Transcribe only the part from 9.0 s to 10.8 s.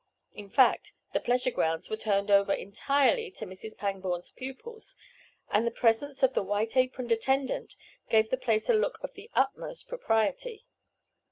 of the utmost propriety.